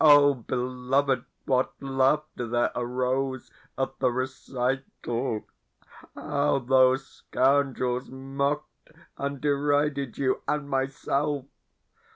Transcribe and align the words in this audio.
Oh 0.03 0.33
beloved, 0.33 1.25
what 1.45 1.79
laughter 1.79 2.47
there 2.47 2.71
arose 2.75 3.51
at 3.77 3.99
the 3.99 4.09
recital! 4.11 5.45
How 6.15 6.57
those 6.57 7.05
scoundrels 7.05 8.09
mocked 8.09 8.93
and 9.19 9.39
derided 9.39 10.17
you 10.17 10.41
and 10.47 10.67
myself! 10.67 11.45